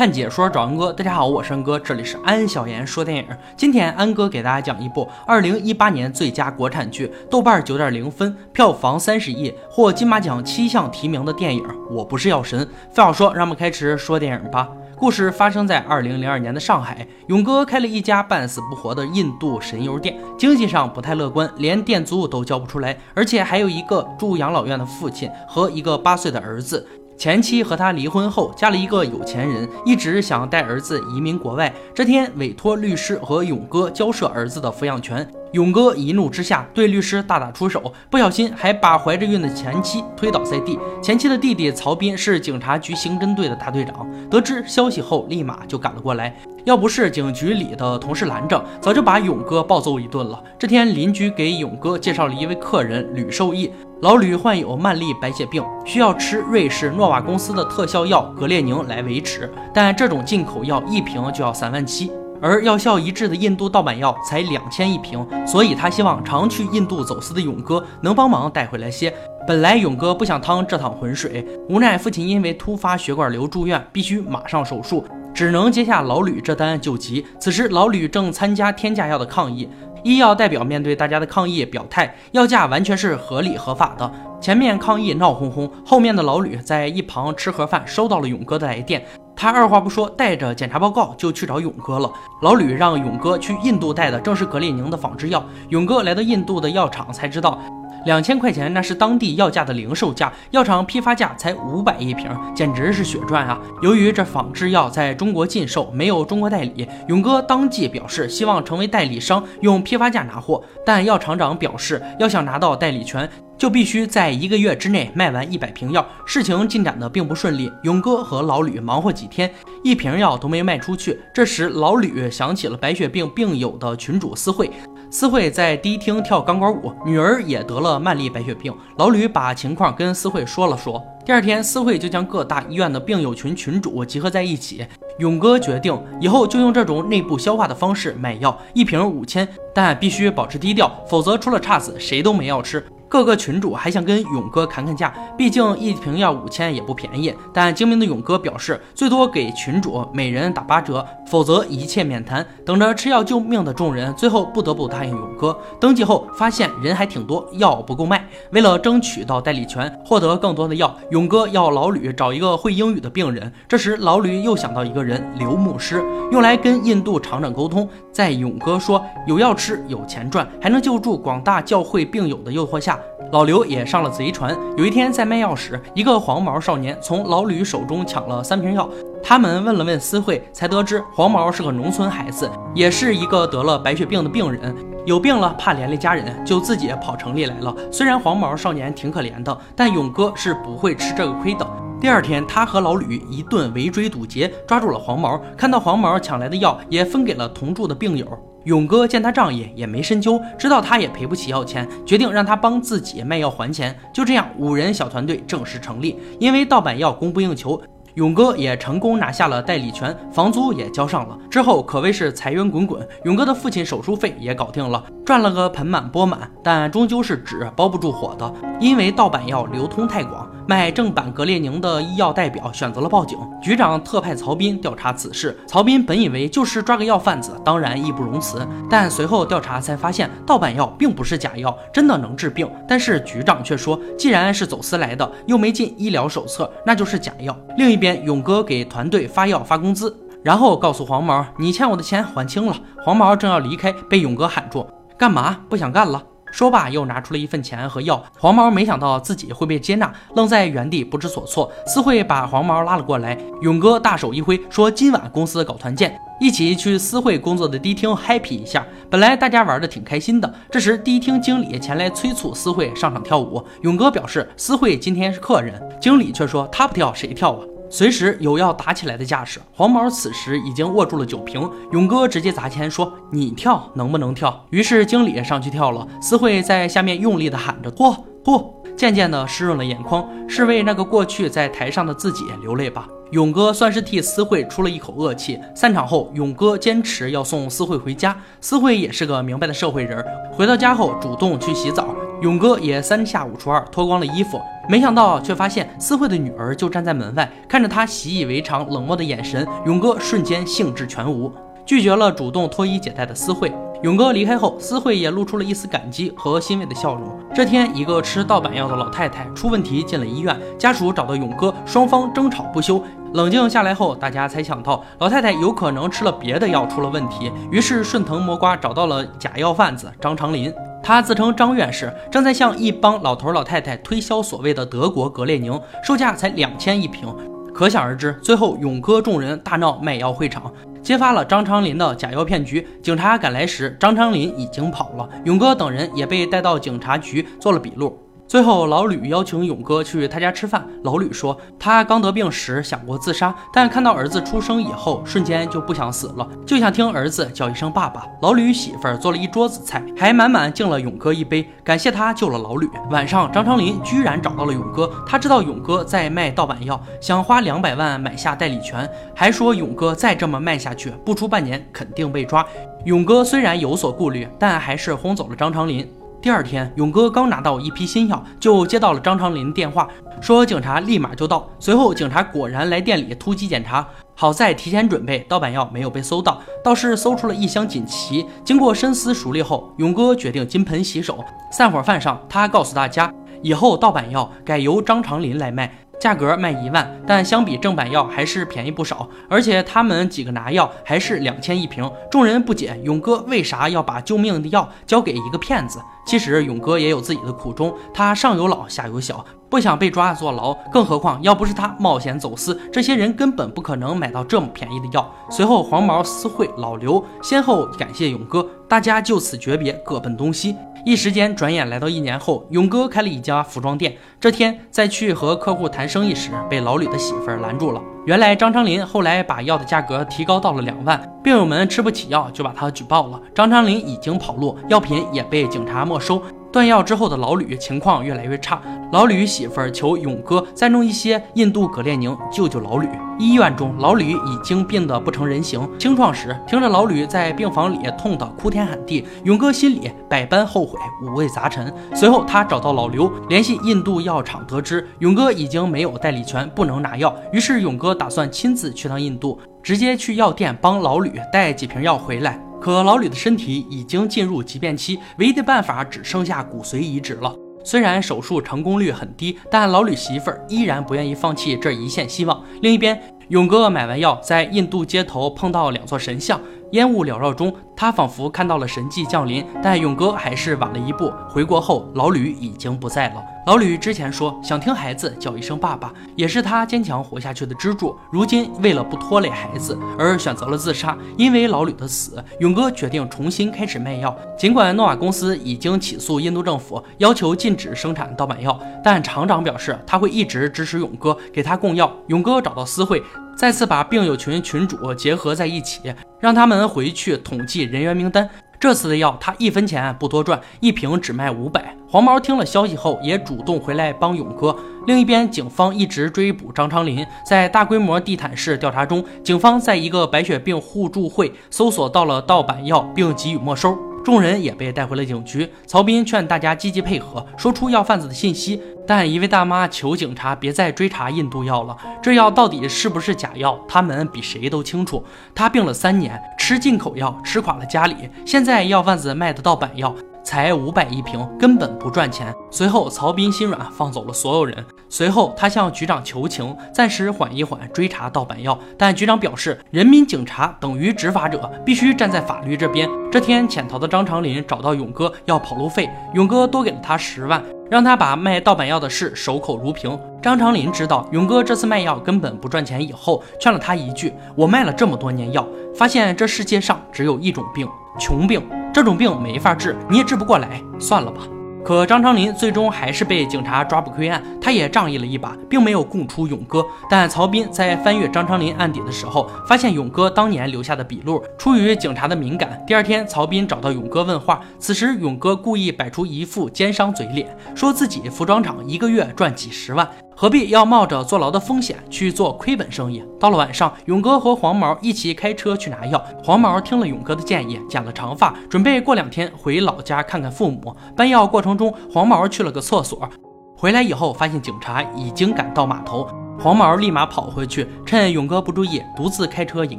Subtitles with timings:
[0.00, 3.26] 看解说找安哥，大家好，我是安哥，这里是安小言说电影。
[3.54, 12.64] 今天安哥给大家讲一部二零一八年最佳国产剧，豆瓣九点零分，票房三十亿，获金马奖七项提名的电影《我不是药神》。
[12.90, 14.70] 废话说，让我们开始说电影吧。
[14.96, 26.86] 故事发生在二零零二年的上海，勇哥开了一家半死不活的印度神油店，经济上不太乐观，连店租都交不出来，而且还有一个住养老院的父亲和一个八岁的儿子。
[27.20, 31.70] 前妻和他离婚后，嫁了一个有钱人，一直想带儿子移民国外。
[31.94, 35.30] 这天，委托律师和勇哥交涉儿子的抚养权。
[35.52, 40.78] 勇哥一怒之下对律师大打出手，不小心还把怀着孕的前妻推倒在地。
[41.02, 46.36] 前妻的弟弟曹斌是警察局刑侦队的大队长，得知消息后立马就赶了过来。
[46.64, 50.40] 要不是警局里的同事拦着，早就把勇哥暴揍一顿了。
[50.58, 53.70] 这天，邻居给勇哥介绍了一位客人吕受益。
[54.02, 62.10] 老吕患有慢粒白血病，需要吃瑞士诺瓦公司的特效药格列宁来维持，但这种进口药一瓶就要三万七，
[62.42, 69.12] 而药效一致的印度盗版药才两千一瓶，所以他希望常去印度走私的勇哥能帮忙带回来些。
[69.46, 77.26] 本来勇哥不想趟这趟浑水，无奈父亲因为突发血管瘤住院，必须马上手术，只能接下老吕这单救急。
[77.38, 79.68] 此时老吕正参加天价药的抗议。
[80.02, 84.10] 医药代表面对大家的抗议，表态药价完全是合理合法的。
[84.40, 89.04] 前面抗议闹哄哄，后面的老吕在一旁吃盒饭，收到了勇哥的来电，
[89.36, 92.10] 他二话不说，带着检查报告就去找勇哥了。
[92.40, 95.44] 老吕让勇哥去印度带的正是格列宁的仿制药。
[95.68, 97.58] 勇哥来到印度的药厂才知道，
[98.06, 103.60] 两千块钱那是当地药价的零售价，药厂批发价才五百一瓶，简直是血赚啊！
[103.82, 110.62] 由于这仿制药在中国禁售，没有中国代理，勇哥当即表示希望成为代理商，用批发价拿货。
[110.84, 113.28] 但药厂长表示，要想拿到代理权。
[113.60, 117.70] 就必须在一个月之内卖完一百瓶药，事情进展的并不顺利。
[117.82, 119.52] 勇哥和老吕忙活几天，
[119.84, 121.20] 一瓶药都没卖出去。
[121.34, 124.70] 这时，老吕想起了白血病病友的群主私会，
[125.12, 128.72] 思慧在迪厅跳钢管舞，女儿也得了慢粒白血病。
[128.96, 134.86] 老吕把情况跟思慧说了说，第二天，思慧就将各大医院的病友群群主集合在一起。
[135.18, 142.86] 勇哥决定以后就用这种内部消化的方式买药，一瓶五千，但必须保持低调，否则出了岔子，谁都没药吃。
[143.10, 147.34] 各个群主还想跟勇哥砍砍价，毕竟一瓶药五千也不便宜。
[147.52, 152.46] 但精明的勇哥表示，最多给群主每人打八折，否则一切免谈。
[152.64, 155.58] 等着吃药救命的众人最后不得不答应勇哥。
[155.80, 158.24] 登记后发现人还挺多，药不够卖。
[158.52, 163.52] 为了争取到代理权，获得更多的药，勇哥要老吕找一个会英语的病人。
[163.66, 166.00] 这时老吕又想到一个人，刘牧师，
[166.30, 167.88] 用来跟印度厂长沟通。
[168.12, 172.99] 在勇哥说有药吃、有钱赚，还能救助广大教会病友的诱惑下。
[173.32, 174.56] 老刘也上了贼船。
[174.76, 178.88] 有一天在卖药时，一个黄毛少年从老吕手中抢了三瓶药。
[179.22, 184.74] 他们问了问私会，才得知黄毛是个农村孩子，也是一个得了白血病的病人。
[185.06, 187.74] 有病了怕连累家人，就自己跑城里来了。
[187.90, 191.66] 虽然黄毛少年挺可怜的，但勇哥是不会吃这个亏的。
[192.00, 195.38] 第二天，他和老吕一顿围追堵截，抓住了黄毛。
[195.54, 198.26] 看到黄毛抢来的药，也分给了同住的病友。
[198.64, 203.94] 勇哥见他仗义，也没深究，知道他也赔不起药钱，决定让他帮自己卖药还钱。
[204.14, 206.18] 就这样，五人小团队正式成立。
[206.38, 207.78] 因为盗版药供不应求。
[208.14, 211.38] 勇哥也成功拿下了代理权，房租也交上了。
[211.48, 216.50] 之后可谓是财源滚滚，勇哥的父亲手术费也搞定了，赚了个盆满钵满。
[216.60, 223.38] 但终究是纸包不住火的，因为盗版药流通太广，卖正版格列宁的医药代表选择了报警。
[223.62, 225.56] 局长特派曹斌调查此事。
[225.68, 228.66] 曹斌本以为就是抓个药贩子，当然义不容辞。
[228.90, 232.68] 但随后调查才发现，盗版药并不是假药，真的能治病。
[232.88, 237.56] 但是局长却说，既然是走私来的，又没进医疗手册，那就是假药。
[237.76, 238.00] 另一。
[238.00, 242.74] 边勇哥给团队发药发工资，然后告诉黄毛：“你欠我的钱还清了。”
[243.04, 244.86] 黄毛正要离开，被勇哥喊住
[245.20, 245.58] ：“干嘛？
[245.68, 248.24] 不想干了？”说罢又拿出了一份钱和药。
[248.38, 251.70] 黄毛没想到自己会被接纳，愣在原地不知所措。
[251.86, 263.62] 思慧把黄毛拉了过来，勇哥大手一挥说：“今晚公司搞团建，一起去思慧工作的迪厅 happy 一下。”本来大家玩的挺开心的，这时迪厅经理前来催促思慧上场跳舞。
[263.82, 267.60] 勇哥表示思慧今天是客人，经理却说他不跳谁跳啊？
[267.92, 278.64] 随时有要打起来的架势，黄毛此时已经握住了酒瓶，勇哥直接砸钱说：“你跳能不能跳？”于是经理也上去跳了，思慧在下面用力的喊着：“嚯嚯！”
[278.96, 283.08] 渐渐的湿润了眼眶，是为那个过去在台上的自己流泪吧。
[283.32, 285.58] 勇哥算是替思慧出了一口恶气。
[285.74, 292.14] 散场后，勇哥坚持要送思慧回家，思慧也是个明白的社会人，回到家后主动去洗澡。
[292.40, 301.52] 勇哥也三下五除二脱光了衣服，没想到却发现思慧的女儿就站在门外，看着他习以为常冷漠的眼神，勇哥瞬间兴致全无，
[301.84, 303.70] 拒绝了主动脱衣解带的思慧。
[304.02, 307.38] 勇哥离开后，思慧也露出了一丝感激和欣慰的笑容。
[307.54, 313.02] 这天，一个吃盗版药的老太太出问题进了医院，家属找到勇哥，双方争吵不休。
[313.34, 320.72] 冷静下来后，大家才想到老太太有可能吃了别的药出了问题，于是顺藤摸瓜找到了假药贩子张长林。
[321.02, 327.34] 他自称张院士，正在向一帮老头老太太推销所谓的德国格列宁，售价才两千一瓶。
[327.72, 330.70] 可想而知，最后勇哥众人大闹卖药会场。
[331.02, 332.86] 揭发了张昌林的假药骗局。
[333.02, 335.26] 警察赶来时，张昌林已经跑了。
[335.46, 338.18] 勇哥等人也被带到警察局做了笔录。
[338.50, 340.84] 最后，老吕邀请勇哥去他家吃饭。
[341.04, 348.26] 老吕说，他刚得病时想过自杀，但看到儿子出生以后，瞬间就不想死了，就想听儿子叫一声爸爸。
[348.42, 352.90] 老吕媳妇儿做了一桌子菜，还满满敬了勇哥一杯，感谢他救了老吕。
[353.08, 362.66] 晚上，张长林居然找到了勇哥，他知道勇哥在卖盗版药，想花两百万买下代理权，还说勇哥再这么卖下去，不出半年肯定被抓。
[363.04, 366.04] 勇哥虽然有所顾虑，但还是轰走了张长林。
[366.42, 370.08] 第二天，勇哥刚拿到一批新药，就接到了张长林的电话，
[370.40, 371.68] 说警察立马就到。
[371.78, 378.46] 随后，警察果然来店里突击检查，好在提前准备，盗版药没有被搜到，倒是搜出了一箱锦旗。
[378.64, 381.44] 经过深思熟虑后，勇哥决定金盆洗手。
[381.70, 385.92] 散伙饭上，他告诉大家，以后盗版药改由张长林来卖。
[386.20, 389.28] 价格卖一万，但相比正版药还是便宜不少。
[389.48, 392.08] 而且他们几个拿药还是两千一瓶。
[392.30, 395.98] 众人不解勇哥为啥要把救命的药交给一个骗子。
[396.26, 400.74] 其实勇哥也有自己的苦衷，他上有老下有小，不想被抓坐牢。
[400.92, 405.32] 更何况要不是他冒险走私，这些人根本不可能买到这么便宜的药。
[405.48, 410.74] 随后黄毛、私会、老刘先后感谢勇哥，大家就此诀别，各奔东西。
[411.06, 414.14] 一时间，转眼来到一年后，勇哥开了一家服装店。
[414.38, 418.02] 这天，在去和客户谈生意时，被老吕的媳妇儿拦住了。
[418.26, 423.40] 原来，张昌林后来把药的价格提高到了两万，病友们吃不起药，就把他举报了。
[423.54, 426.42] 张昌林已经跑路，药品也被警察没收。
[426.72, 428.80] 断药之后的老吕情况越来越差，
[429.12, 433.08] 老吕媳妇儿求勇哥再弄一些印度葛列宁救救老吕。
[433.38, 441.92] 医院中，老吕已经病得不成人形，清创时听着老吕在病房里痛得哭天喊地，勇哥心里百般后悔，五味杂陈。
[442.14, 452.60] 随后他找到老刘，联系印度药厂，得知勇哥已经没有代理权，不能拿药，于是勇哥打算亲自去趟印度，直接去药店帮老吕带几瓶药回来。
[452.80, 457.54] 可老吕的身体已经进入急变期，唯一的办法只剩下骨髓移植了。
[457.84, 462.62] 虽然手术成功率很低，但老吕媳妇儿依然不愿意放弃这一线希望。
[462.82, 466.60] 另一边，勇哥买完药，在印度街头碰到两座神像，
[466.92, 467.74] 烟雾缭绕中。
[467.96, 471.30] 他仿佛看到了神迹降临，但勇哥还是晚了一步。
[471.50, 473.44] 回国后，老吕已经不在了。
[473.66, 478.16] 老吕之前说想听孩子叫一声爸爸，也是他坚强活下去的支柱。
[478.32, 481.14] 如今为了不拖累孩子而选择了自杀。
[481.36, 484.34] 因为老吕的死，勇哥决定重新开始卖药。
[484.58, 492.10] 尽管诺瓦公司已经起诉印度政府，要求禁止生产盗版药，但厂长表示他会一直支持勇哥，给他供药。
[492.28, 493.22] 勇哥找到私会，
[493.60, 496.00] 再次把病友群群主结合在一起，
[496.40, 497.82] 让他们回去统计。
[497.82, 498.48] 人员名单，
[498.78, 501.94] 这次的药他一分钱不多赚，一瓶只卖五百。
[502.08, 504.74] 黄毛听了消息后，也主动回来帮勇哥。
[505.06, 513.94] 另一边，警方一直追捕张长林，在大规模地毯式调查中，警方在一个白血病互助会搜索到了盗版药，并给予没收。
[514.24, 515.68] 众人也被带回了警局。
[515.86, 518.80] 曹斌劝大家积极配合，说出药贩子的信息。
[519.06, 525.24] 但一位大妈求警察别再追查印度药了，这药到底是不是假药，他们比谁都清楚。
[525.52, 528.14] 他病了三年，吃进口药吃垮了家里，
[528.46, 530.14] 现在药贩子卖的盗版药。
[530.42, 532.54] 才五百一瓶，根本不赚钱。
[532.70, 534.84] 随后，曹斌心软，放走了所有人。
[535.08, 538.78] 随后，他向局长求情，暂时缓一缓追查盗版药。
[538.96, 543.08] 但局长表示，人民警察等于执法者，必须站在法律这边。
[543.30, 550.18] 这天，潜逃的张长林找到勇哥要跑路费，勇哥多给了他十万，让他把卖盗版药的事守口如瓶。
[550.40, 557.86] 张长林知道勇哥这次卖药根本不赚钱，以后劝了他一句：“我卖了这么多年药，发现这世界上只有一种病，
[558.18, 561.42] 穷病。”这种病没法治，你也治不过来，算了吧。
[561.84, 566.84] 可张昌林最终还是被警察抓捕归案，他也仗义了一把，并没有供出勇哥。
[567.08, 571.42] 但曹斌在翻阅张昌林案底的时候，发现勇哥当年留下的笔录。
[571.58, 574.60] 出于警察的敏感，第二天曹斌找到勇哥问话。
[574.78, 580.08] 此时勇哥故意摆出一副奸商嘴脸，说自己服装厂一个月赚几十万。
[580.36, 583.22] 何必要冒着坐牢的风险去做亏本生意？
[583.38, 586.22] 到了晚上，勇哥和黄毛一起开车去拿药。
[586.42, 590.96] 黄毛听了勇哥的建议，剪了长发，准备过两天回老家看看父母。
[591.14, 593.28] 搬药过程中，黄毛去了个厕所，
[593.76, 596.28] 回来以后发现警察已经赶到码头。
[596.58, 599.98] 黄毛立马跑回去，趁勇哥不注意，独自开车引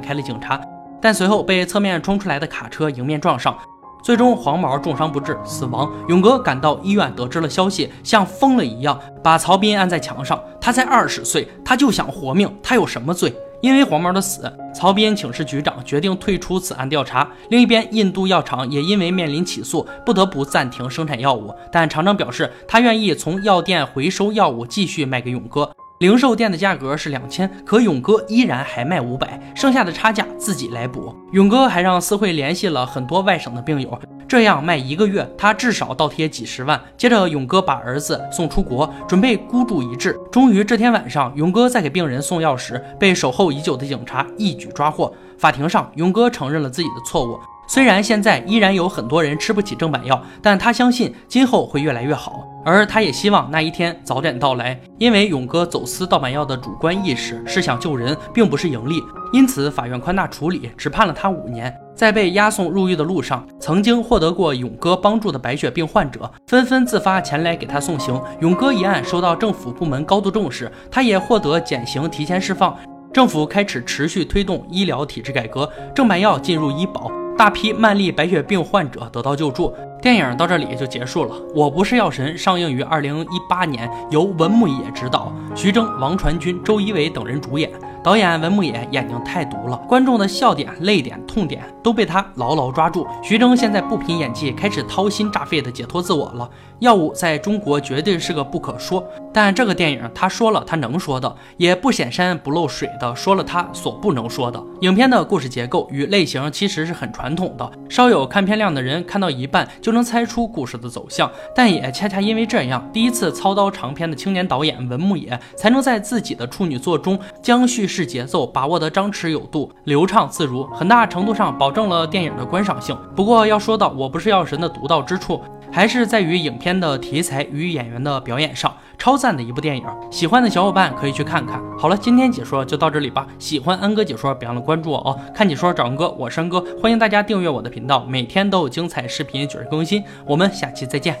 [0.00, 0.60] 开了警察，
[1.00, 3.56] 但随后被侧面冲出来的卡车迎面撞上，
[4.04, 5.90] 最终黄毛重伤不治死亡。
[6.08, 10.40] 勇哥赶到医院，得知了消息，像疯了一样把曹斌按在墙上。
[10.60, 13.34] 他才二十岁，他就想活命，他有什么罪？
[13.62, 17.30] 因为黄毛的死，曹斌请示局长，决定退出此案调查。
[17.48, 21.54] 另一边，印度药厂也因为面临起诉，不得不暂停生产药物。
[21.70, 25.70] 但厂长表示，他愿意从药店回收药物，继续卖给勇哥。
[25.98, 31.14] 零售店的价格是两千，可勇哥依然还卖五百，剩下的差价自己来补。
[31.30, 33.96] 勇哥还让思慧联系了很多外省的病友，
[34.26, 36.80] 这样卖一个月，他至少倒贴几十万。
[36.96, 40.18] 接着，勇哥把儿子送出国，准备孤注一掷。
[40.32, 45.14] 终于这天晚上，勇哥在给病人送药时，被守候已久的警察一举抓获。
[45.38, 47.38] 法庭上，勇哥承认了自己的错误。
[47.66, 54.78] 虽然现在依然有很多人吃不起正版药，但他相信今后会越来越好，而他也希望那一天早点到来。
[54.98, 59.02] 因为勇哥走私盗版药的主观意识是想救人，并不是盈利，
[59.32, 61.74] 因此法院宽大处理，只判了他五年。
[61.94, 68.20] 在被押送入狱的路上，曾经获得过勇哥帮助的白血病患者纷纷自发前来给他送行。
[68.40, 72.76] 勇哥一案受到政府部门高度重视，他也获得减刑提前释放。
[73.12, 77.10] 政府开始持续推动医疗体制改革，正版药进入医保。
[77.36, 79.74] 大批慢粒白血病患者得到救助。
[80.00, 81.34] 电影到这里就结束了。
[81.54, 87.70] 我不是药神上映于二零一八年，由文牧野执导，徐峥、王传君、周一围等人主演。
[88.02, 93.06] 导演文牧野眼睛太毒了，观众的笑点、泪点、痛点都被他牢牢抓住。
[93.22, 96.50] 徐峥现在不凭演技，开始掏心炸肺的解脱自我了。
[96.80, 104.60] 药物在中国绝对是个不可说，但这个电影他说了他能说的，也不显山不漏水的说了他所不能说的。
[104.80, 111.30] 影片的故事结构与类型其实是很传统的，稍有看片量的人看到一半就能猜出故事的走向。
[111.54, 122.96] 但也恰恰因为这样，第一次操刀长片的青年导演文牧野才能在自己的处女作中将叙事节奏把握得张弛有度、流畅自如，很大程度上保证了电影的观赏性。
[123.14, 125.40] 不过要说到我不是药神的独到之处。
[125.74, 129.82] 还是在于影片的题材与演员的表演上，超赞的一部电影。
[130.10, 131.58] 喜欢的小伙伴可以去看看。
[131.78, 133.26] 好了，今天解说就到这里吧。
[133.38, 135.18] 喜欢安哥解说，别忘了关注我哦。
[135.34, 140.04] 看解说找安哥，我是安哥，欢迎大家订阅我的频道，每天都有精彩视频准时更新。
[140.26, 141.16] 我们下期再见。